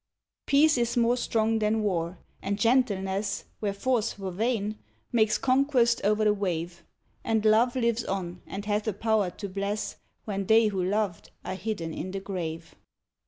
Peace 0.47 0.79
is 0.79 0.97
more 0.97 1.15
strong 1.15 1.59
than 1.59 1.83
war, 1.83 2.17
and 2.41 2.57
gentleness, 2.57 3.43
Where 3.59 3.71
force 3.71 4.17
were 4.17 4.31
vain, 4.31 4.79
makes 5.11 5.37
conquest 5.37 6.01
o'er 6.03 6.15
the 6.25 6.33
wave; 6.33 6.83
And 7.23 7.45
love 7.45 7.75
lives 7.75 8.03
on 8.05 8.41
and 8.47 8.65
hath 8.65 8.87
a 8.87 8.93
power 8.93 9.29
to 9.29 9.47
bless, 9.47 9.97
When 10.25 10.47
they 10.47 10.69
who 10.69 10.83
loved 10.83 11.29
are 11.45 11.53
hidden 11.53 11.93
in 11.93 12.09
the 12.09 12.19
grave. 12.19 12.73